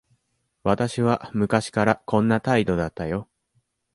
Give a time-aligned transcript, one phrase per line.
[0.63, 3.29] 私は昔からこんな態度だったよ。